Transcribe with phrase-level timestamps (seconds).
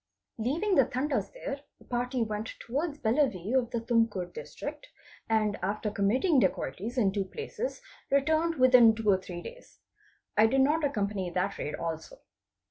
[0.39, 4.87] Leaving the Tandas there, a party went towards Bellave of the Tumkur District,
[5.29, 9.77] and after committing dacoities in two places returned within two or three days.
[10.35, 12.17] I did not accompany that raid also.